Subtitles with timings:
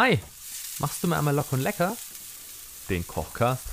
[0.00, 0.16] Hi,
[0.78, 1.96] machst du mir einmal locker und lecker?
[2.88, 3.66] Den Kochcast?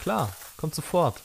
[0.00, 1.20] Klar, kommt sofort.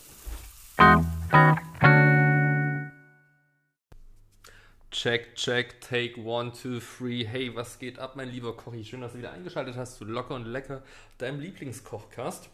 [4.92, 7.26] Check, check, take one, two, three.
[7.26, 8.84] Hey, was geht ab, mein lieber Kochi?
[8.84, 10.84] Schön, dass du wieder eingeschaltet hast zu Locker und Lecker,
[11.20, 12.50] deinem Lieblingskochcast.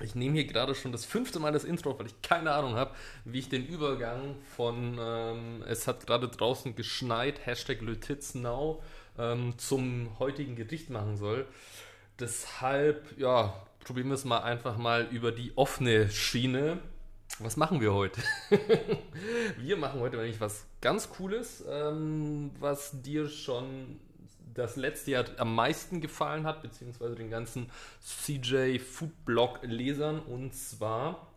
[0.00, 2.92] Ich nehme hier gerade schon das fünfte Mal das Intro, weil ich keine Ahnung habe,
[3.24, 7.82] wie ich den Übergang von ähm, es hat gerade draußen geschneit, Hashtag
[8.34, 8.82] Now,
[9.18, 11.46] ähm, zum heutigen Gericht machen soll.
[12.18, 16.78] Deshalb, ja, probieren wir es mal einfach mal über die offene Schiene.
[17.38, 18.20] Was machen wir heute?
[19.58, 24.00] wir machen heute nämlich was ganz Cooles, ähm, was dir schon
[24.54, 27.70] das letzte Jahr am meisten gefallen hat, beziehungsweise den ganzen
[28.02, 30.18] CJ Foodblog Lesern.
[30.18, 31.28] Und zwar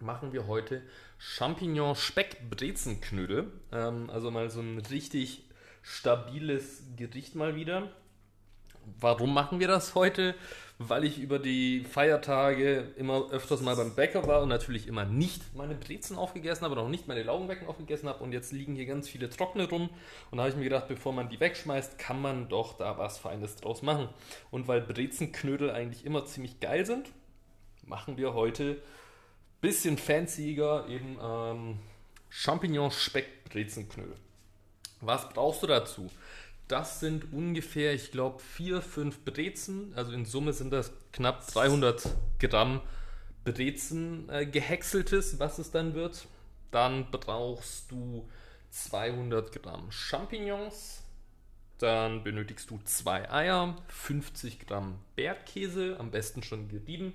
[0.00, 0.82] machen wir heute
[1.18, 3.52] Champignon Speck Brezenknödel.
[3.72, 5.44] Ähm, also mal so ein richtig
[5.82, 7.90] stabiles Gericht mal wieder.
[8.98, 10.34] Warum machen wir das heute?
[10.78, 15.54] Weil ich über die Feiertage immer öfters mal beim Bäcker war und natürlich immer nicht
[15.54, 18.24] meine Brezen aufgegessen habe auch nicht meine Laugenbecken aufgegessen habe.
[18.24, 19.90] Und jetzt liegen hier ganz viele trockene rum.
[20.30, 23.18] Und da habe ich mir gedacht, bevor man die wegschmeißt, kann man doch da was
[23.18, 24.08] Feines draus machen.
[24.50, 27.10] Und weil Brezenknödel eigentlich immer ziemlich geil sind,
[27.86, 31.78] machen wir heute ein bisschen fancyer eben ähm,
[32.30, 34.16] Champignon-Speck-Brezenknödel.
[35.02, 36.10] Was brauchst du dazu?
[36.68, 39.92] Das sind ungefähr, ich glaube, vier, fünf Brezen.
[39.94, 42.80] Also in Summe sind das knapp 300 Gramm
[43.44, 46.26] Brezen äh, gehäckseltes, was es dann wird.
[46.70, 48.28] Dann brauchst du
[48.70, 51.02] 200 Gramm Champignons.
[51.78, 57.12] Dann benötigst du zwei Eier, 50 Gramm Bergkäse, am besten schon gerieben.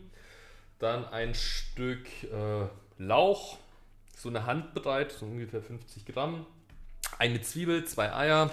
[0.77, 3.57] Dann ein Stück äh, Lauch,
[4.15, 6.45] so eine Handbreit, so ungefähr 50 Gramm.
[7.19, 8.51] Eine Zwiebel, zwei Eier,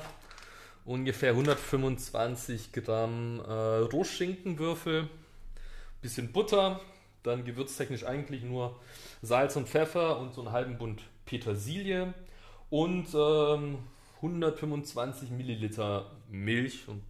[0.86, 5.08] ungefähr 125 Gramm äh, Rohschinkenwürfel,
[6.00, 6.80] bisschen Butter,
[7.22, 8.80] dann gewürztechnisch eigentlich nur
[9.20, 12.14] Salz und Pfeffer und so einen halben Bund Petersilie
[12.70, 13.78] und ähm,
[14.16, 17.02] 125 Milliliter Milch und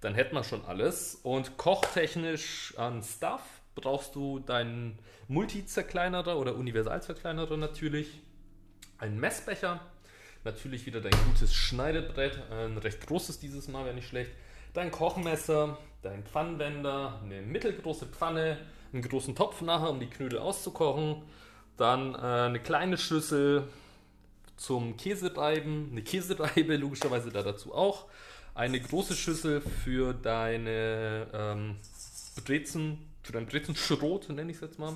[0.00, 1.20] dann hätten wir schon alles.
[1.22, 3.42] Und kochtechnisch an Stuff
[3.74, 4.98] brauchst du deinen
[5.28, 8.20] Multi-Zerkleinerer oder Universal-Zerkleinerer natürlich,
[8.98, 9.80] einen Messbecher,
[10.46, 14.30] Natürlich wieder dein gutes Schneidebrett, ein recht großes dieses Mal, wäre nicht schlecht.
[14.74, 18.56] Dein Kochmesser, dein Pfannenwender, eine mittelgroße Pfanne,
[18.92, 21.22] einen großen Topf nachher, um die Knödel auszukochen.
[21.76, 23.64] Dann äh, eine kleine Schüssel
[24.56, 28.04] zum Käsereiben, eine Käsereibe logischerweise da dazu auch.
[28.54, 31.76] Eine große Schüssel für deine ähm,
[32.44, 34.94] Brezen, für dein Brezenschrot, nenne ich es jetzt mal.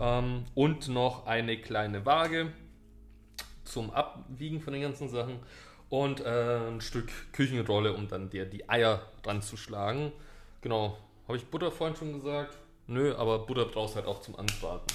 [0.00, 2.50] Ähm, und noch eine kleine Waage
[3.70, 5.38] zum Abwiegen von den ganzen Sachen
[5.88, 10.12] und äh, ein Stück Küchenrolle, um dann dir die Eier dran zu schlagen.
[10.60, 12.56] Genau, habe ich Butter vorhin schon gesagt?
[12.86, 14.86] Nö, aber Butter brauchst halt auch zum Anbraten.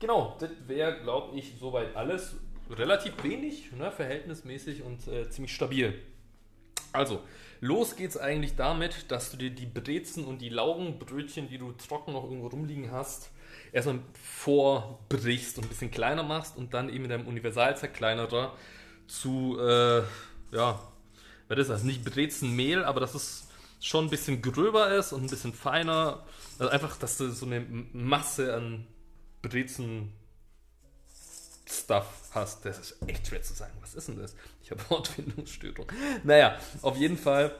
[0.00, 2.36] Genau, das wäre, glaube ich, soweit alles.
[2.70, 5.94] Relativ wenig, ne, verhältnismäßig und äh, ziemlich stabil.
[6.92, 7.20] Also,
[7.60, 12.12] los geht's eigentlich damit, dass du dir die Brezen und die Laugenbrötchen, die du trocken
[12.12, 13.30] noch irgendwo rumliegen hast,
[13.72, 18.54] erstmal vorbrichst und ein bisschen kleiner machst und dann eben in deinem Universalzerkleinerer
[19.06, 20.02] zu, äh,
[20.52, 20.80] ja,
[21.48, 21.82] was ist das?
[21.82, 23.48] Nicht Brezenmehl, aber dass es
[23.80, 26.24] schon ein bisschen gröber ist und ein bisschen feiner.
[26.58, 27.60] Also einfach, dass du so eine
[27.92, 28.86] Masse an
[29.42, 30.12] Brezen
[31.68, 32.64] Stuff hast.
[32.64, 33.72] Das ist echt schwer zu sagen.
[33.80, 34.34] Was ist denn das?
[34.62, 35.86] Ich habe Wortfindungsstörung.
[36.24, 37.54] Naja, auf jeden Fall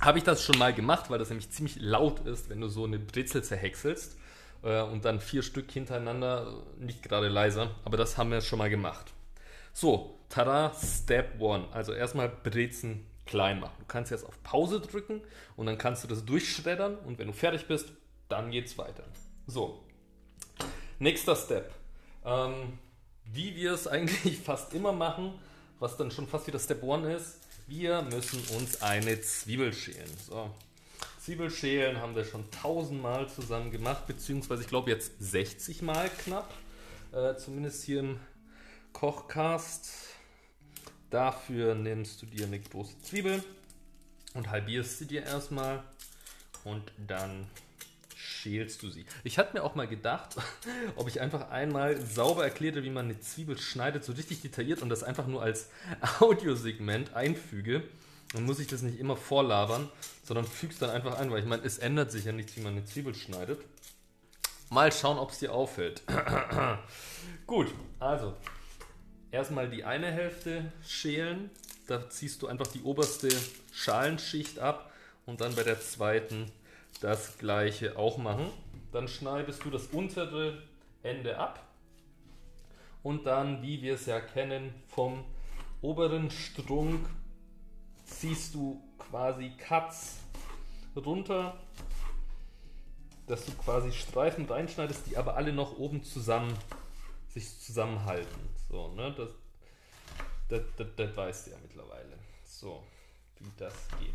[0.00, 2.84] habe ich das schon mal gemacht, weil das nämlich ziemlich laut ist, wenn du so
[2.84, 4.16] eine Brezel zerhäckselst
[4.66, 8.68] äh, und dann vier Stück hintereinander, nicht gerade leiser, aber das haben wir schon mal
[8.68, 9.12] gemacht.
[9.72, 11.72] So, tada, Step 1.
[11.72, 13.74] Also erstmal Brezen klein machen.
[13.78, 15.20] Du kannst jetzt auf Pause drücken
[15.56, 17.92] und dann kannst du das durchschreddern und wenn du fertig bist,
[18.28, 19.04] dann geht's weiter.
[19.46, 19.84] So,
[20.98, 21.72] nächster Step.
[22.24, 22.78] Ähm,
[23.24, 25.38] wie wir es eigentlich fast immer machen,
[25.78, 30.10] was dann schon fast wieder Step 1 ist, wir müssen uns eine Zwiebel schälen.
[30.28, 30.50] So,
[31.26, 36.54] Zwiebelschälen haben wir schon tausendmal zusammen gemacht, beziehungsweise ich glaube jetzt 60 Mal knapp,
[37.10, 38.20] äh, zumindest hier im
[38.92, 39.90] Kochcast.
[41.10, 43.42] Dafür nimmst du dir eine große Zwiebel
[44.34, 45.82] und halbierst sie dir erstmal
[46.62, 47.48] und dann
[48.14, 49.04] schälst du sie.
[49.24, 50.36] Ich hatte mir auch mal gedacht,
[50.94, 54.90] ob ich einfach einmal sauber erklärte, wie man eine Zwiebel schneidet, so richtig detailliert und
[54.90, 55.70] das einfach nur als
[56.20, 57.82] Audiosegment einfüge.
[58.36, 59.88] Dann muss ich das nicht immer vorlabern,
[60.22, 62.72] sondern fügst dann einfach ein, weil ich meine, es ändert sich ja nichts, wie man
[62.72, 63.60] eine Zwiebel schneidet.
[64.68, 66.02] Mal schauen, ob es dir auffällt.
[67.46, 67.68] Gut,
[67.98, 68.34] also
[69.30, 71.48] erstmal die eine Hälfte schälen.
[71.86, 73.30] Da ziehst du einfach die oberste
[73.72, 74.92] Schalenschicht ab
[75.24, 76.52] und dann bei der zweiten
[77.00, 78.50] das gleiche auch machen.
[78.92, 80.62] Dann schneidest du das untere
[81.02, 81.66] Ende ab
[83.02, 85.24] und dann, wie wir es ja kennen, vom
[85.80, 87.08] oberen Strunk
[88.06, 90.16] ziehst du quasi Cuts
[90.94, 91.58] runter,
[93.26, 96.56] dass du quasi Streifen reinschneidest, die aber alle noch oben zusammen
[97.28, 98.48] sich zusammenhalten.
[98.70, 99.14] So, ne?
[99.16, 99.30] Das,
[100.48, 102.18] das, das, das weißt du ja mittlerweile.
[102.44, 102.82] So,
[103.38, 104.14] wie das geht.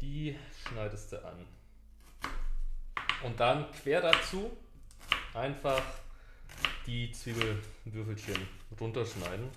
[0.00, 0.36] Die
[0.66, 1.46] schneidest du an.
[3.22, 4.50] Und dann quer dazu
[5.34, 5.82] einfach
[6.86, 8.48] die Zwiebelwürfelchen
[8.80, 9.48] runterschneiden.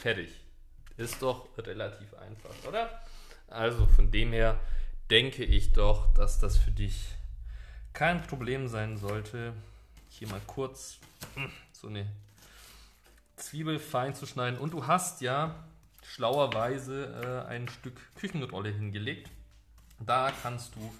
[0.00, 0.43] Fertig.
[0.96, 3.02] Ist doch relativ einfach, oder?
[3.48, 4.58] Also von dem her
[5.10, 7.08] denke ich doch, dass das für dich
[7.92, 9.52] kein Problem sein sollte.
[10.08, 10.98] Hier mal kurz
[11.34, 12.06] hm, so eine
[13.36, 14.58] Zwiebel fein zu schneiden.
[14.58, 15.64] Und du hast ja
[16.02, 19.30] schlauerweise äh, ein Stück Küchenrolle hingelegt.
[19.98, 20.94] Da kannst du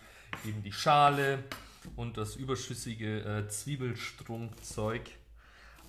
[0.49, 1.45] eben die Schale
[1.97, 5.03] und das überschüssige äh, Zwiebelstrunkzeug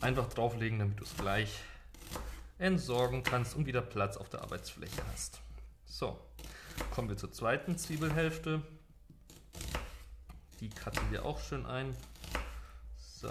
[0.02, 1.50] einfach drauflegen, damit du es gleich
[2.58, 5.40] entsorgen kannst und wieder Platz auf der Arbeitsfläche hast.
[5.86, 6.20] So,
[6.92, 8.62] kommen wir zur zweiten Zwiebelhälfte.
[10.60, 11.96] Die cutten wir auch schön ein.
[12.98, 13.30] So.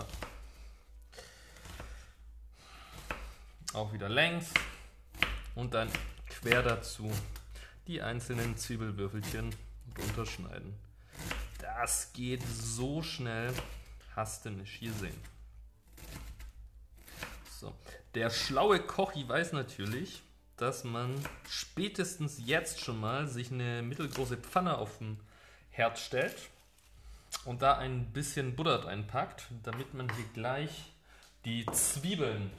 [3.72, 4.52] Auch wieder längs
[5.54, 5.88] und dann
[6.28, 7.10] quer dazu
[7.86, 9.54] die einzelnen Zwiebelwürfelchen
[9.98, 10.74] runterschneiden.
[11.60, 13.52] Das geht so schnell,
[14.14, 15.33] hast du nicht gesehen.
[18.14, 20.22] Der schlaue Kochi weiß natürlich,
[20.56, 21.12] dass man
[21.48, 25.18] spätestens jetzt schon mal sich eine mittelgroße Pfanne auf den
[25.70, 26.36] Herd stellt
[27.44, 30.92] und da ein bisschen Butter reinpackt, damit man hier gleich
[31.44, 32.52] die Zwiebeln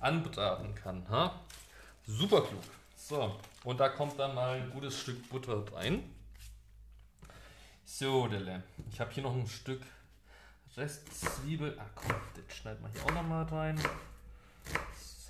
[0.00, 1.08] anbraten kann.
[1.08, 1.40] Ha?
[2.04, 2.64] Super klug.
[2.96, 6.02] So, und da kommt dann mal ein gutes Stück Butter rein.
[7.84, 8.64] So, Delle.
[8.90, 9.82] Ich habe hier noch ein Stück
[10.76, 11.78] Restzwiebel.
[11.78, 13.80] Ah, komm, das schneiden wir hier auch nochmal rein.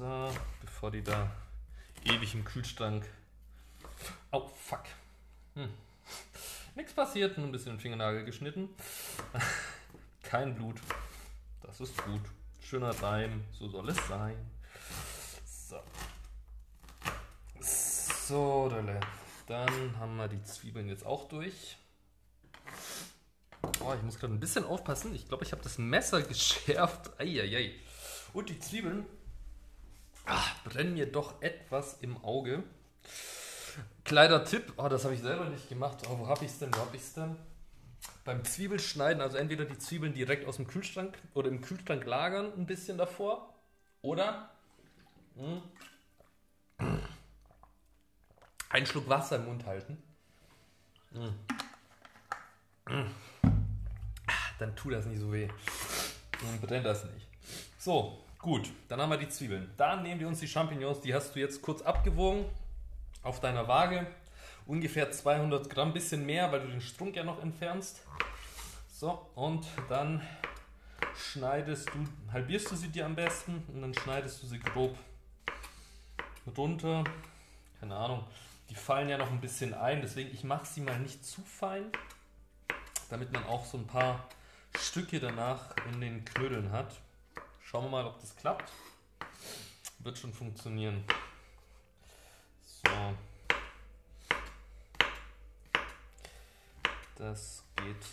[0.00, 0.32] So,
[0.62, 1.30] bevor die da
[2.06, 3.06] ewig im Kühlschrank.
[4.30, 4.84] Oh, fuck.
[5.54, 5.68] Hm.
[6.74, 8.70] Nichts passiert, nur ein bisschen Fingernagel geschnitten.
[10.22, 10.80] Kein Blut.
[11.60, 12.22] Das ist gut.
[12.62, 14.36] Schöner Reim, so soll es sein.
[15.44, 15.82] So.
[17.60, 18.72] So,
[19.46, 21.76] dann haben wir die Zwiebeln jetzt auch durch.
[23.84, 25.14] Oh, ich muss gerade ein bisschen aufpassen.
[25.14, 27.20] Ich glaube, ich habe das Messer geschärft.
[27.20, 27.74] Eieiei.
[28.32, 29.04] Und die Zwiebeln
[30.26, 32.62] ach, brennen mir doch etwas im Auge.
[34.04, 35.98] Kleiner Tipp, oh, das habe ich selber nicht gemacht.
[36.08, 36.74] Oh, wo habe ich es denn?
[36.74, 37.36] Wo habe ich es denn?
[38.24, 42.66] Beim Zwiebelschneiden, also entweder die Zwiebeln direkt aus dem Kühlschrank oder im Kühlschrank lagern, ein
[42.66, 43.54] bisschen davor.
[44.02, 44.50] Oder
[45.36, 45.62] mh,
[46.78, 47.00] hm,
[48.70, 50.02] einen Schluck Wasser im Mund halten.
[51.12, 51.34] Mh.
[52.86, 52.96] Hm.
[52.96, 53.04] Mh.
[53.04, 53.14] Hm.
[54.58, 55.48] Dann tut das nicht so weh.
[56.40, 57.26] Dann brennt das nicht.
[57.78, 58.70] So, gut.
[58.88, 59.70] Dann haben wir die Zwiebeln.
[59.76, 61.00] Dann nehmen wir uns die Champignons.
[61.00, 62.44] Die hast du jetzt kurz abgewogen
[63.22, 64.06] auf deiner Waage.
[64.66, 68.02] Ungefähr 200 Gramm, bisschen mehr, weil du den Strunk ja noch entfernst.
[68.92, 70.20] So, und dann
[71.16, 74.96] schneidest du, halbierst du sie dir am besten und dann schneidest du sie grob
[76.56, 77.04] runter.
[77.80, 78.24] Keine Ahnung,
[78.68, 81.84] die fallen ja noch ein bisschen ein, deswegen ich mache sie mal nicht zu fein,
[83.08, 84.28] damit man auch so ein paar
[84.78, 87.00] Stücke danach in den Knödeln hat.
[87.70, 88.68] Schauen wir mal, ob das klappt.
[90.00, 91.04] Wird schon funktionieren.
[92.64, 92.90] So.
[97.14, 98.06] Das geht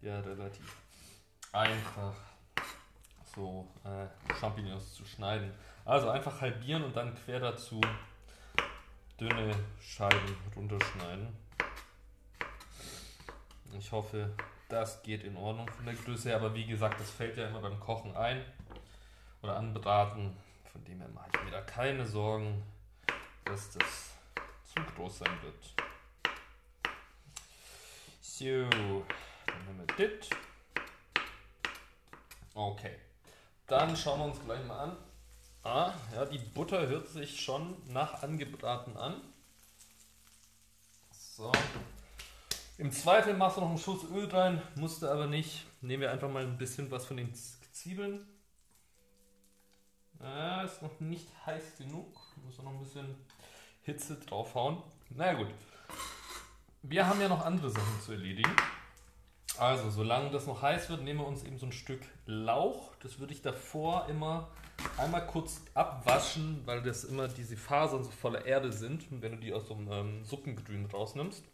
[0.00, 0.78] ja relativ
[1.52, 2.14] einfach,
[3.34, 4.06] so äh,
[4.40, 5.52] Champignons zu schneiden.
[5.84, 7.82] Also einfach halbieren und dann quer dazu
[9.20, 11.28] dünne Scheiben runterschneiden.
[13.78, 14.34] Ich hoffe,
[14.70, 17.60] das geht in Ordnung von der Größe her, aber wie gesagt, das fällt ja immer
[17.60, 18.42] beim Kochen ein
[19.42, 20.36] oder anbraten.
[20.72, 22.62] Von dem her mache ich mir da keine Sorgen
[23.50, 24.12] dass das
[24.64, 25.74] zu groß sein wird.
[28.20, 29.04] So,
[29.46, 30.28] dann haben wir das.
[32.54, 32.96] Okay,
[33.66, 34.96] dann schauen wir uns gleich mal an.
[35.62, 39.20] Ah, ja, die Butter hört sich schon nach angebraten an.
[41.10, 41.50] So.
[42.78, 45.66] Im Zweifel machst du noch einen Schuss Öl rein, musste aber nicht.
[45.82, 48.26] Nehmen wir einfach mal ein bisschen was von den Zwiebeln.
[50.22, 52.06] Ah, ist noch nicht heiß genug.
[52.44, 53.14] Muss noch ein bisschen
[53.82, 54.82] Hitze draufhauen.
[55.08, 55.48] Naja gut.
[56.82, 58.54] Wir haben ja noch andere Sachen zu erledigen.
[59.58, 62.94] Also, solange das noch heiß wird, nehmen wir uns eben so ein Stück Lauch.
[63.02, 64.48] Das würde ich davor immer
[64.96, 69.52] einmal kurz abwaschen, weil das immer diese Fasern so voller Erde sind, wenn du die
[69.52, 71.44] aus so einem ähm, Suppengrün rausnimmst.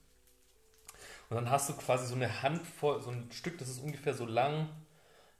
[1.28, 4.26] Und dann hast du quasi so eine Handvoll, so ein Stück, das ist ungefähr so
[4.26, 4.68] lang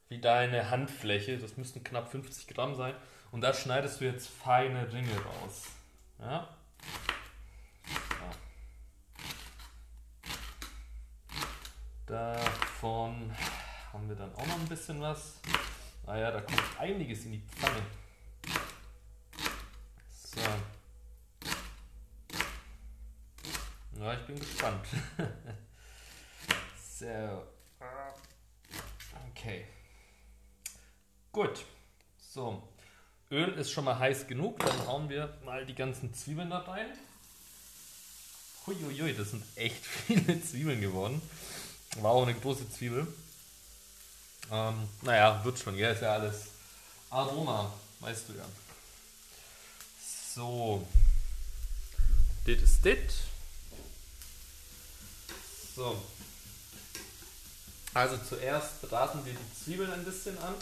[0.09, 1.39] wie deine Handfläche.
[1.39, 2.95] Das müssten knapp 50 Gramm sein.
[3.31, 5.65] Und da schneidest du jetzt feine Ringe raus.
[6.19, 6.49] Ja?
[12.07, 13.35] Davon
[13.93, 15.41] haben wir dann auch noch ein bisschen was.
[16.07, 17.83] Naja, da kommt einiges in die Pfanne.
[20.09, 20.41] So.
[23.99, 24.87] Ja, ich bin gespannt.
[26.81, 27.49] so.
[29.31, 29.67] Okay.
[31.33, 31.65] Gut.
[32.19, 32.69] So.
[33.31, 34.59] Öl ist schon mal heiß genug.
[34.61, 36.87] Dann hauen wir mal die ganzen Zwiebeln da rein.
[38.67, 41.21] Huiuiui, das sind echt viele Zwiebeln geworden.
[42.01, 43.07] War auch eine große Zwiebel.
[44.51, 46.47] Ähm, naja, wird schon, ja, ist ja alles
[47.11, 48.45] Aroma, weißt du ja.
[50.35, 50.87] So.
[52.45, 52.97] Das ist das.
[55.75, 56.01] So.
[57.95, 60.55] Also zuerst braten wir die Zwiebeln ein bisschen an.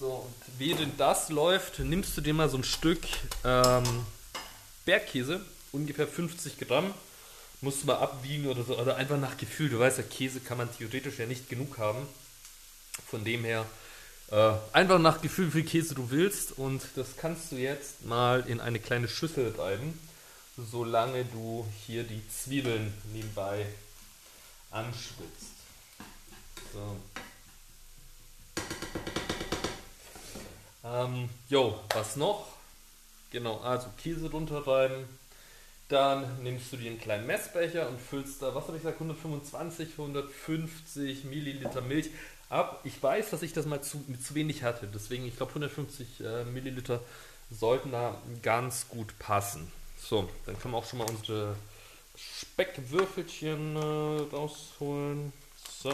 [0.00, 3.02] So, und während das läuft, nimmst du dir mal so ein Stück
[3.44, 3.84] ähm,
[4.86, 5.42] Bergkäse,
[5.72, 6.94] ungefähr 50 Gramm,
[7.60, 9.68] musst du mal abwiegen oder so, oder einfach nach Gefühl.
[9.68, 12.08] Du weißt ja, Käse kann man theoretisch ja nicht genug haben.
[13.08, 13.66] Von dem her
[14.30, 16.52] äh, einfach nach Gefühl, wie viel Käse du willst.
[16.52, 20.00] Und das kannst du jetzt mal in eine kleine Schüssel reiben,
[20.56, 23.66] solange du hier die Zwiebeln nebenbei
[24.70, 25.52] anschwitzt.
[26.72, 26.96] So.
[30.90, 32.46] Ähm, jo, was noch?
[33.30, 35.06] Genau, also Käse drunter reiben
[35.90, 39.90] dann nimmst du dir einen kleinen Messbecher und füllst da, was habe ich gesagt, 125,
[39.98, 42.10] 150 Milliliter Milch
[42.48, 42.80] ab.
[42.84, 46.44] Ich weiß, dass ich das mal zu, zu wenig hatte, deswegen, ich glaube, 150 äh,
[46.44, 47.00] Milliliter
[47.50, 49.70] sollten da ganz gut passen.
[49.98, 51.56] So, dann können wir auch schon mal unsere
[52.16, 55.32] Speckwürfelchen äh, rausholen.
[55.82, 55.90] So.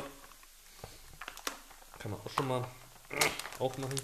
[1.99, 2.69] Kann man auch schon mal
[3.59, 3.99] aufmachen.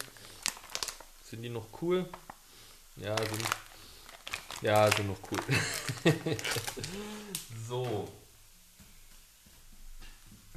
[1.33, 2.05] Sind die noch cool?
[2.97, 3.47] Ja, sind
[4.61, 5.39] ja, also noch cool.
[7.67, 8.07] so.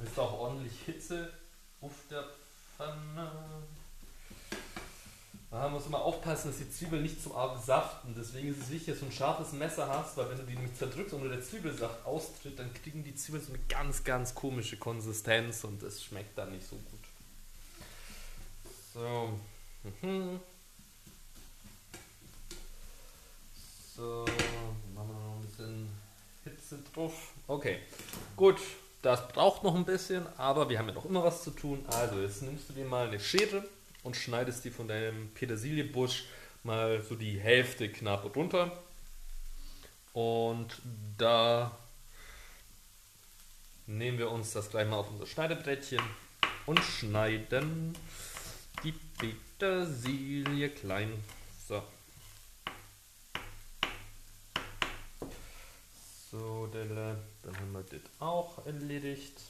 [0.04, 1.32] Ist auch ordentlich Hitze
[1.80, 2.24] auf der
[2.76, 3.32] Pfanne.
[5.50, 8.14] Da muss immer aufpassen, dass die Zwiebel nicht zu arg saften.
[8.14, 10.76] Deswegen ist es wichtig, dass du ein scharfes Messer hast, weil wenn du die nicht
[10.76, 15.64] zerdrückst und der Zwiebelsaft austritt, dann kriegen die Zwiebeln so eine ganz, ganz komische Konsistenz
[15.64, 17.00] und es schmeckt dann nicht so gut.
[18.92, 19.40] So.
[20.02, 20.38] Mhm.
[23.96, 24.26] So,
[24.94, 25.88] machen wir noch ein bisschen
[26.44, 27.32] Hitze drauf.
[27.46, 27.78] Okay,
[28.36, 28.60] gut.
[29.00, 31.82] Das braucht noch ein bisschen, aber wir haben ja noch immer was zu tun.
[31.86, 33.64] Also, jetzt nimmst du dir mal eine Schere
[34.02, 36.24] und schneidest die von deinem Petersilienbusch
[36.62, 38.70] mal so die Hälfte knapp runter.
[40.12, 40.76] Und
[41.16, 41.74] da
[43.86, 46.02] nehmen wir uns das gleich mal auf unser Schneidebrettchen
[46.66, 47.96] und schneiden
[48.84, 51.12] die Petersilie klein.
[51.66, 51.82] So.
[56.30, 57.16] So, dann
[57.56, 59.40] haben wir das auch erledigt.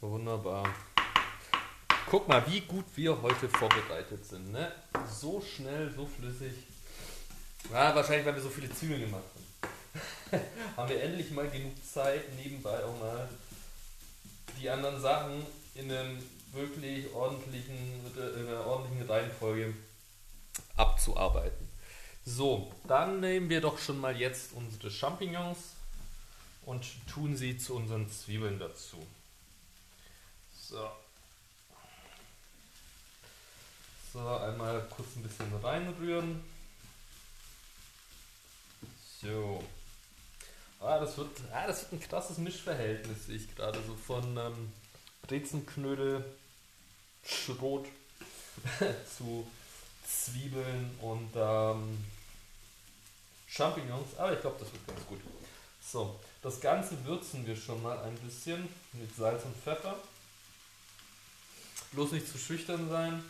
[0.00, 0.72] Wunderbar.
[2.08, 4.52] Guck mal, wie gut wir heute vorbereitet sind.
[4.52, 4.70] Ne?
[5.10, 6.52] So schnell, so flüssig.
[7.72, 9.22] Ja, wahrscheinlich, weil wir so viele Zwiebeln gemacht
[10.30, 10.40] haben.
[10.76, 13.28] haben wir endlich mal genug Zeit, nebenbei auch mal
[14.60, 16.18] die anderen Sachen in einem
[16.52, 17.76] wirklich ordentlichen,
[18.14, 19.74] in einer ordentlichen Reihenfolge
[20.76, 21.61] abzuarbeiten.
[22.24, 25.58] So, dann nehmen wir doch schon mal jetzt unsere Champignons
[26.64, 29.04] und tun sie zu unseren Zwiebeln dazu.
[30.54, 30.88] So.
[34.12, 36.44] So, einmal kurz ein bisschen reinrühren.
[39.20, 39.64] So.
[40.80, 43.80] Ah, das wird, ah, das wird ein krasses Mischverhältnis, sehe ich gerade.
[43.86, 44.72] So von ähm,
[45.22, 46.24] Brezenknödel,
[47.24, 47.86] Schrot
[49.18, 49.46] zu
[50.12, 52.04] Zwiebeln und ähm,
[53.46, 54.16] Champignons.
[54.16, 55.20] Aber ich glaube, das wird ganz gut.
[55.82, 59.96] So, das Ganze würzen wir schon mal ein bisschen mit Salz und Pfeffer.
[61.92, 63.22] Bloß nicht zu schüchtern sein.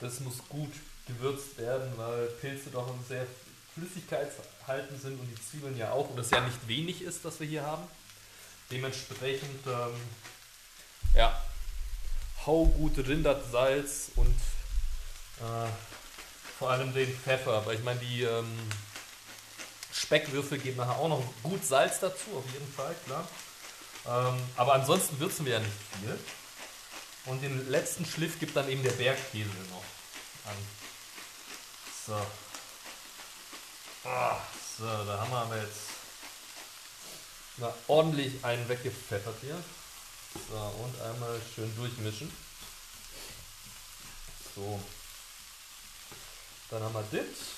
[0.00, 0.72] Das muss gut
[1.06, 3.26] gewürzt werden, weil Pilze doch sehr
[3.74, 6.10] flüssigkeitshaltend sind und die Zwiebeln ja auch.
[6.10, 7.84] Und das ja nicht wenig ist, was wir hier haben.
[8.70, 9.94] Dementsprechend, ähm,
[11.14, 11.40] ja,
[12.44, 14.34] hau gut Rindert Salz und
[15.40, 15.68] äh,
[16.58, 18.58] vor allem den Pfeffer, weil ich meine, die ähm,
[19.92, 23.28] Speckwürfel geben nachher auch noch gut Salz dazu, auf jeden Fall, klar.
[24.06, 26.18] Ähm, aber ansonsten würzen wir ja nicht viel.
[27.26, 29.84] Und den letzten Schliff gibt dann eben der Bergkäse noch
[30.50, 30.56] an.
[32.06, 32.26] So.
[34.08, 34.38] Ah,
[34.78, 35.96] so, da haben wir aber jetzt
[37.56, 39.56] na, ordentlich einen weggepfeffert hier.
[40.50, 42.30] So, und einmal schön durchmischen.
[44.54, 44.80] So.
[46.70, 47.56] Dann haben wir das.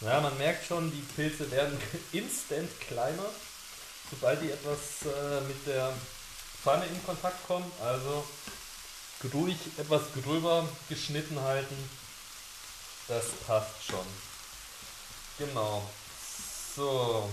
[0.00, 1.78] Ja, man merkt schon, die Pilze werden
[2.12, 3.26] instant kleiner,
[4.10, 5.94] sobald die etwas äh, mit der
[6.62, 7.70] Pfanne in Kontakt kommen.
[7.82, 8.26] Also
[9.32, 11.90] ruhig etwas gröber geschnitten halten.
[13.08, 14.06] Das passt schon.
[15.38, 15.88] Genau.
[16.74, 17.30] So.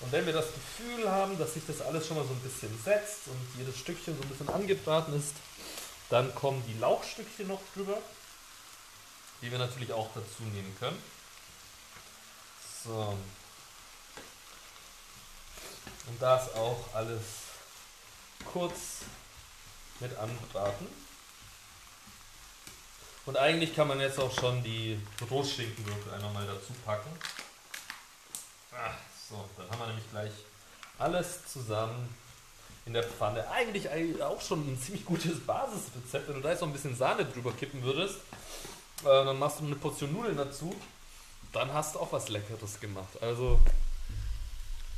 [0.00, 2.76] Und wenn wir das Gefühl haben, dass sich das alles schon mal so ein bisschen
[2.84, 5.34] setzt und jedes Stückchen so ein bisschen angebraten ist,
[6.08, 7.98] dann kommen die Lauchstückchen noch drüber,
[9.42, 11.02] die wir natürlich auch dazu nehmen können.
[12.84, 13.18] So.
[16.06, 17.22] Und das auch alles
[18.50, 19.02] kurz
[20.00, 20.86] mit anbraten.
[23.26, 24.98] Und eigentlich kann man jetzt auch schon die
[25.30, 27.10] Rohschinkenwürfel einmal mal dazu packen.
[28.72, 28.94] Ah,
[29.28, 30.32] so, dann haben wir nämlich gleich
[30.98, 32.14] alles zusammen
[32.86, 33.48] in der Pfanne.
[33.50, 33.88] Eigentlich
[34.22, 36.28] auch schon ein ziemlich gutes Basisrezept.
[36.28, 38.16] Wenn du da jetzt noch ein bisschen Sahne drüber kippen würdest,
[39.02, 40.74] äh, dann machst du eine Portion Nudeln dazu,
[41.52, 43.20] dann hast du auch was Leckeres gemacht.
[43.20, 43.60] Also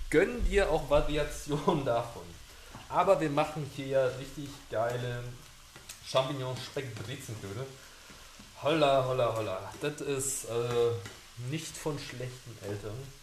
[0.09, 2.23] gönn dir auch Variationen davon.
[2.89, 5.25] Aber wir machen hier ja richtig geile
[6.07, 7.67] Champignon-Speck-Brezenknödel.
[8.63, 9.73] Holla, holla, holla.
[9.81, 13.20] Das ist äh, nicht von schlechten Eltern.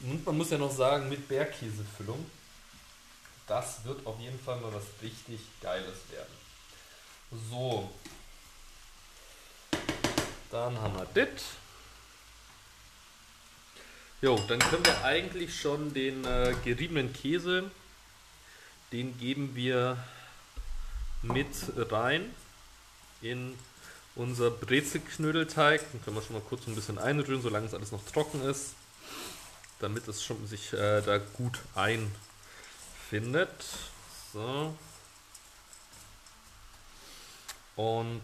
[0.00, 2.30] Und man muss ja noch sagen, mit Bergkäsefüllung.
[3.46, 6.34] Das wird auf jeden Fall mal was richtig Geiles werden.
[7.50, 7.90] So.
[10.50, 11.42] Dann haben wir das.
[14.20, 17.70] Jo, dann können wir eigentlich schon den äh, geriebenen Käse,
[18.90, 19.96] den geben wir
[21.22, 22.34] mit rein
[23.20, 23.56] in
[24.16, 25.88] unser Brezelknödelteig.
[25.92, 28.74] Den können wir schon mal kurz ein bisschen einrühren, solange es alles noch trocken ist,
[29.80, 33.64] damit es schon sich äh, da gut einfindet.
[34.32, 34.74] So.
[37.76, 38.22] Und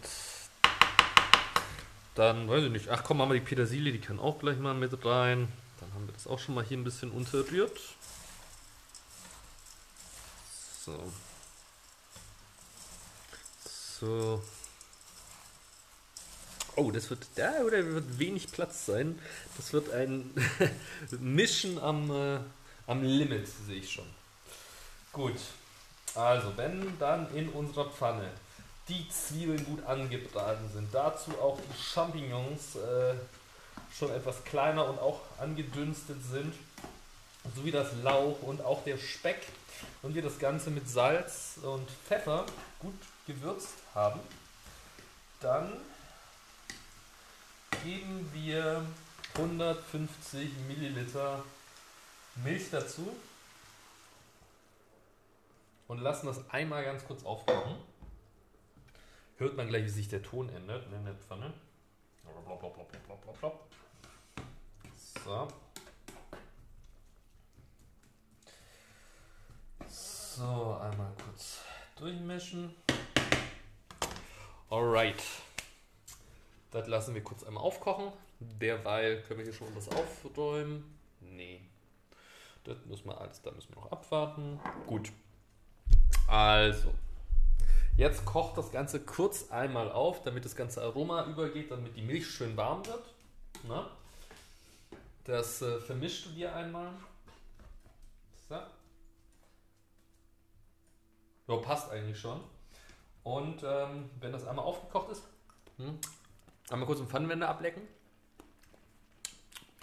[2.15, 4.73] dann, weiß ich nicht, ach komm, machen wir die Petersilie, die kann auch gleich mal
[4.73, 5.51] mit rein.
[5.79, 7.79] Dann haben wir das auch schon mal hier ein bisschen unterrührt.
[10.85, 11.11] So.
[13.99, 14.43] So.
[16.77, 19.17] Oh, das wird da oder wird wenig Platz sein.
[19.55, 20.29] Das wird ein
[21.19, 22.39] Mischen am, äh,
[22.87, 24.05] am Limit, sehe ich schon.
[25.13, 25.39] Gut.
[26.15, 28.29] Also, wenn dann in unserer Pfanne
[28.89, 33.15] die Zwiebeln gut angebraten sind, dazu auch die Champignons äh,
[33.97, 36.53] schon etwas kleiner und auch angedünstet sind,
[37.55, 39.41] sowie das Lauch und auch der Speck
[40.01, 42.45] und wir das Ganze mit Salz und Pfeffer
[42.79, 42.95] gut
[43.27, 44.19] gewürzt haben,
[45.39, 45.71] dann
[47.83, 48.85] geben wir
[49.35, 51.43] 150 Milliliter
[52.43, 53.15] Milch dazu
[55.87, 57.77] und lassen das einmal ganz kurz aufkochen.
[59.37, 61.53] Hört man gleich, wie sich der Ton ändert in der Pfanne.
[65.23, 65.47] So.
[69.87, 71.59] So, einmal kurz
[71.97, 72.75] durchmischen.
[74.69, 75.23] Alright.
[76.75, 78.11] Das lassen wir kurz einmal aufkochen.
[78.41, 80.83] Derweil können wir hier schon was aufräumen.
[81.21, 81.61] Nee.
[82.65, 84.59] Das müssen wir alles, da müssen wir noch abwarten.
[84.85, 85.09] Gut.
[86.27, 86.93] Also.
[87.95, 92.27] Jetzt kocht das Ganze kurz einmal auf, damit das ganze Aroma übergeht, damit die Milch
[92.27, 93.05] schön warm wird.
[93.63, 93.89] Na?
[95.23, 96.91] Das äh, vermischst du dir einmal.
[98.49, 98.55] So.
[101.47, 102.41] Ja, passt eigentlich schon.
[103.23, 105.23] Und ähm, wenn das einmal aufgekocht ist,
[105.77, 105.97] hm,
[106.69, 107.81] einmal kurz im Pfannenwender ablecken.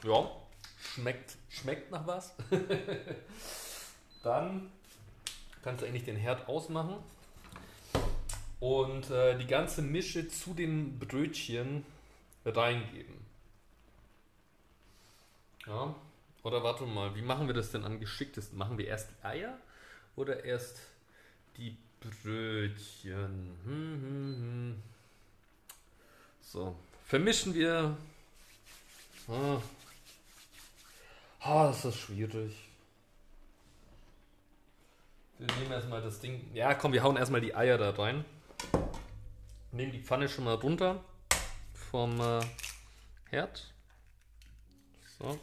[0.03, 0.31] Ja,
[0.81, 2.35] schmeckt, schmeckt nach was.
[4.23, 4.71] Dann
[5.62, 6.97] kannst du eigentlich den Herd ausmachen
[8.61, 11.85] und äh, die ganze Mische zu den Brötchen
[12.45, 13.14] reingeben.
[15.66, 15.95] Ja,
[16.42, 18.59] oder warte mal, wie machen wir das denn am geschicktesten?
[18.59, 19.59] Machen wir erst die Eier
[20.16, 20.81] oder erst
[21.57, 23.57] die Brötchen.
[23.64, 24.83] Hm, hm, hm.
[26.53, 27.97] So, vermischen wir.
[29.27, 29.62] Ah.
[31.41, 32.55] ah, ist das schwierig.
[35.38, 36.51] Wir nehmen erstmal das Ding.
[36.53, 38.27] Ja, komm, wir hauen erstmal die Eier da rein.
[39.71, 41.03] Nehmen die Pfanne schon mal runter
[41.91, 42.45] vom äh,
[43.31, 43.73] Herd.
[45.19, 45.41] So.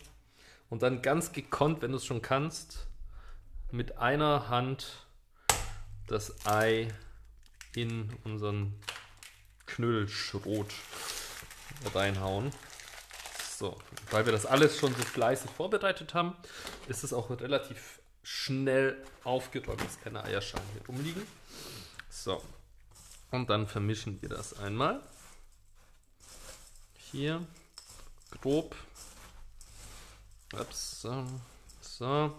[0.70, 2.86] Und dann ganz gekonnt, wenn du es schon kannst,
[3.72, 5.08] mit einer Hand
[6.06, 6.88] das Ei
[7.74, 8.80] in unseren
[9.76, 10.74] Knödelschrot
[11.94, 12.52] reinhauen.
[13.58, 13.78] So,
[14.12, 16.36] weil wir das alles schon so fleißig vorbereitet haben,
[16.88, 21.28] ist es auch relativ schnell aufgeräumt, dass keine Eierschalen hier rumliegen.
[22.10, 22.42] So,
[23.32, 25.02] und dann vermischen wir das einmal.
[27.12, 27.46] Hier
[28.42, 28.76] grob.
[30.54, 31.06] Ups,
[31.82, 32.34] so.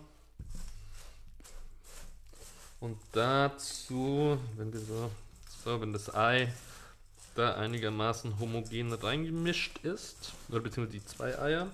[2.80, 5.10] Und dazu, wenn wir so,
[5.64, 6.52] so, wenn das Ei
[7.34, 11.70] da einigermaßen homogen reingemischt ist, oder beziehungsweise die zwei Eier.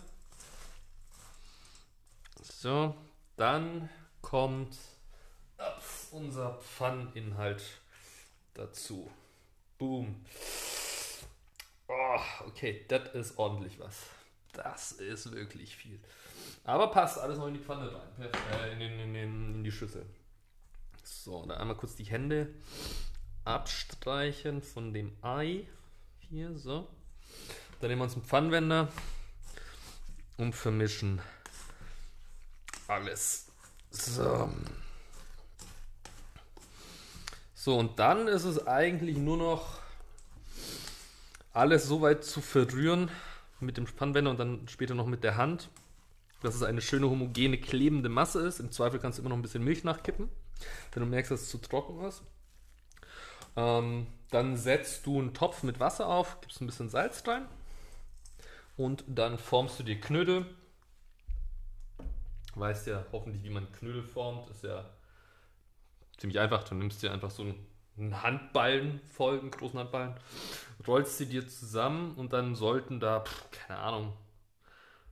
[2.42, 2.95] So,
[3.37, 3.88] dann
[4.23, 4.77] kommt
[6.11, 7.62] unser Pfanninhalt
[8.55, 9.11] dazu.
[9.79, 10.25] Boom.
[11.88, 13.97] Oh, okay, das ist ordentlich was.
[14.53, 16.01] Das ist wirklich viel.
[16.64, 18.31] Aber passt alles noch in die Pfanne rein.
[18.61, 20.07] Äh, in, in, in, in die Schüssel.
[21.05, 22.55] So, dann einmal kurz die Hände
[23.47, 25.67] abstreichen von dem Ei.
[26.29, 26.89] Hier, so.
[27.81, 28.89] Dann nehmen wir uns einen Pfannenwender
[30.37, 31.21] und vermischen
[32.89, 33.47] alles.
[33.91, 34.51] So.
[37.55, 39.81] So, und dann ist es eigentlich nur noch
[41.53, 43.11] alles so weit zu verrühren
[43.61, 45.71] mit dem Pfannenwender und dann später noch mit der Hand,
[46.43, 48.61] dass es eine schöne homogene klebende Masse ist.
[48.61, 50.29] Im Zweifel kannst du immer noch ein bisschen Milch nachkippen,
[50.93, 52.23] wenn du merkst, dass es zu trocken ist.
[53.57, 57.47] Ähm, dann setzt du einen Topf mit Wasser auf, gibst ein bisschen Salz rein
[58.77, 60.47] und dann formst du dir Knödel.
[62.55, 64.51] Weißt ja hoffentlich, wie man Knödel formt.
[64.51, 64.85] Ist ja
[66.16, 66.64] ziemlich einfach.
[66.64, 67.42] Du nimmst dir einfach so
[67.97, 70.14] einen Handballen voll, einen großen Handballen,
[70.87, 74.12] rollst sie dir zusammen und dann sollten da, keine Ahnung,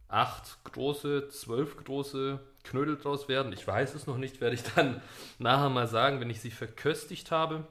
[0.08, 3.52] acht große, zwölf große Knödel draus werden.
[3.52, 5.02] Ich weiß es noch nicht, werde ich dann
[5.38, 7.66] nachher mal sagen, wenn ich sie verköstigt habe.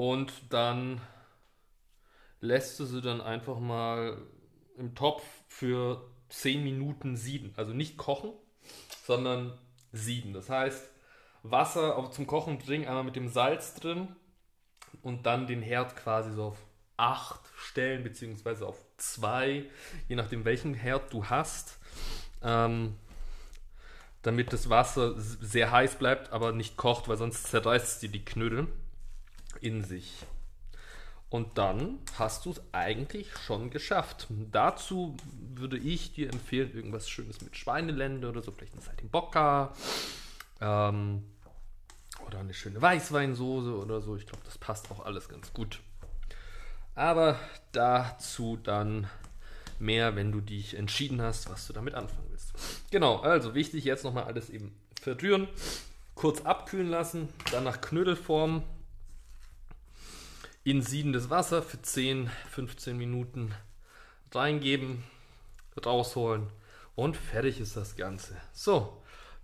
[0.00, 0.98] Und dann
[2.40, 4.16] lässt du sie dann einfach mal
[4.78, 7.52] im Topf für 10 Minuten sieden.
[7.58, 8.32] Also nicht kochen,
[9.04, 9.58] sondern
[9.92, 10.32] sieden.
[10.32, 10.88] Das heißt,
[11.42, 14.08] Wasser zum Kochen bringen, einmal mit dem Salz drin
[15.02, 16.64] und dann den Herd quasi so auf
[16.96, 19.66] 8 stellen, beziehungsweise auf 2,
[20.08, 21.78] je nachdem welchen Herd du hast.
[22.40, 22.96] Ähm,
[24.22, 28.24] damit das Wasser sehr heiß bleibt, aber nicht kocht, weil sonst zerreißt es dir die
[28.24, 28.66] Knödel
[29.60, 30.14] in sich.
[31.30, 34.26] Und dann hast du es eigentlich schon geschafft.
[34.50, 35.16] Dazu
[35.54, 39.72] würde ich dir empfehlen, irgendwas Schönes mit Schweinelende oder so, vielleicht eine Saltimbocca
[40.60, 41.22] ähm,
[42.26, 44.16] oder eine schöne Weißweinsoße oder so.
[44.16, 45.80] Ich glaube, das passt auch alles ganz gut.
[46.96, 47.38] Aber
[47.70, 49.08] dazu dann
[49.78, 52.52] mehr, wenn du dich entschieden hast, was du damit anfangen willst.
[52.90, 55.48] Genau, also wichtig jetzt nochmal alles eben verrühren,
[56.16, 58.64] kurz abkühlen lassen, dann nach Knödelform
[60.62, 63.54] in siedendes Wasser für 10, 15 Minuten
[64.32, 65.02] reingeben,
[65.84, 66.48] rausholen
[66.94, 68.36] und fertig ist das Ganze.
[68.52, 69.02] So,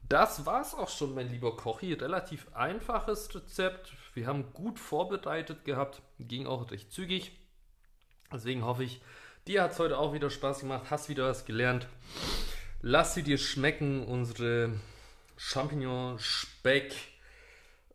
[0.09, 1.95] das war's auch schon, mein lieber Kochi.
[1.95, 3.93] Relativ einfaches Rezept.
[4.15, 7.33] Wir haben gut vorbereitet gehabt, ging auch recht zügig.
[8.33, 9.01] Deswegen hoffe ich,
[9.47, 11.89] dir hat es heute auch wieder Spaß gemacht, hast wieder was gelernt.
[12.83, 14.75] Lass sie dir schmecken, unsere
[15.37, 16.95] Champignon, Speck,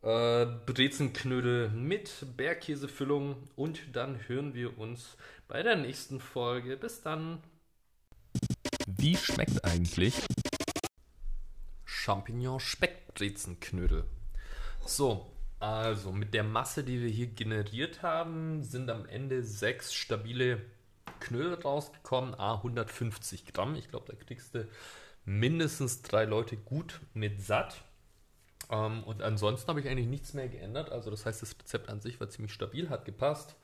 [0.02, 5.16] äh, Brezenknödel mit Bergkäsefüllung und dann hören wir uns
[5.48, 6.76] bei der nächsten Folge.
[6.76, 7.42] Bis dann.
[8.86, 10.14] Wie schmeckt eigentlich
[11.84, 14.04] Champignon-Speckbrezenknödel?
[14.84, 20.60] So, also mit der Masse, die wir hier generiert haben, sind am Ende sechs stabile
[21.20, 23.76] Knödel rausgekommen, a 150 Gramm.
[23.76, 24.66] Ich glaube, da kriegst du
[25.24, 27.84] mindestens drei Leute gut mit satt.
[28.72, 30.90] Ähm, und ansonsten habe ich eigentlich nichts mehr geändert.
[30.90, 33.54] Also das heißt, das Rezept an sich war ziemlich stabil, hat gepasst.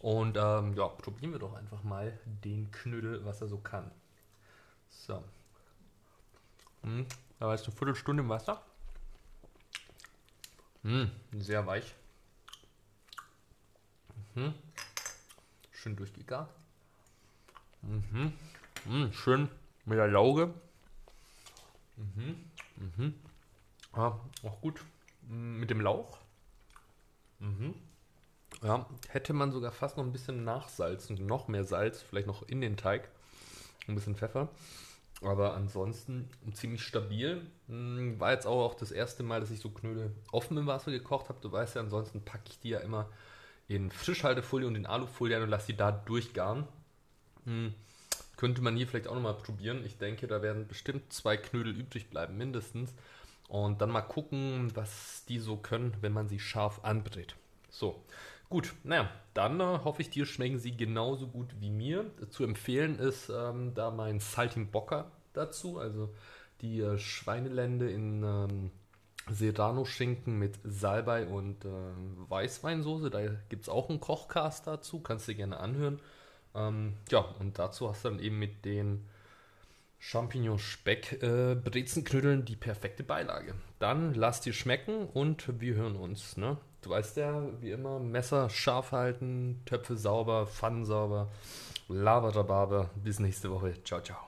[0.00, 3.90] Und ähm, ja, probieren wir doch einfach mal den Knödel, was er so kann.
[4.88, 5.22] So.
[6.82, 7.06] Hm,
[7.38, 8.62] da war jetzt eine Viertelstunde im Wasser.
[10.82, 11.94] Hm, sehr weich.
[14.34, 14.54] Mhm.
[15.72, 16.48] Schön durchgegart.
[17.82, 18.32] Mhm.
[18.86, 19.12] Mhm.
[19.12, 19.48] Schön
[19.84, 20.54] mit der Lauge.
[21.96, 22.50] Mhm.
[22.76, 23.14] Mhm.
[23.98, 24.80] Ja, auch gut.
[25.28, 26.18] Mit dem Lauch.
[27.40, 27.74] Mhm.
[28.62, 32.60] Ja, hätte man sogar fast noch ein bisschen nachsalzen, noch mehr Salz, vielleicht noch in
[32.60, 33.08] den Teig.
[33.88, 34.50] Ein bisschen Pfeffer.
[35.20, 37.44] Aber ansonsten ziemlich stabil.
[37.66, 41.28] Hm, war jetzt auch das erste Mal, dass ich so Knödel offen im Wasser gekocht
[41.28, 41.40] habe.
[41.40, 43.08] Du weißt ja, ansonsten packe ich die ja immer
[43.66, 46.68] in Frischhaltefolie und in Alufolie an und lasse die da durchgaren.
[47.46, 47.74] Hm,
[48.36, 49.84] könnte man hier vielleicht auch nochmal probieren.
[49.84, 52.94] Ich denke, da werden bestimmt zwei Knödel übrig bleiben, mindestens.
[53.48, 57.34] Und dann mal gucken, was die so können, wenn man sie scharf anbrät.
[57.70, 58.04] So,
[58.50, 62.10] gut, naja, dann äh, hoffe ich, dir schmecken sie genauso gut wie mir.
[62.30, 66.14] Zu empfehlen ist ähm, da mein Saltimbocca dazu, also
[66.60, 68.70] die äh, Schweinelende in ähm,
[69.30, 71.68] Serrano-Schinken mit Salbei und äh,
[72.28, 73.10] Weißweinsoße.
[73.10, 76.00] Da gibt es auch einen Kochcast dazu, kannst du dir gerne anhören.
[76.54, 79.06] Ähm, ja, und dazu hast du dann eben mit den
[79.98, 83.54] Champignon-Speck-Brezenknödeln äh, die perfekte Beilage.
[83.78, 86.36] Dann lass dir schmecken und wir hören uns.
[86.36, 86.56] Ne?
[86.82, 91.28] Du weißt ja, wie immer, Messer scharf halten, Töpfe sauber, Pfannen sauber,
[91.88, 93.74] Lava Bis nächste Woche.
[93.84, 94.27] Ciao, ciao.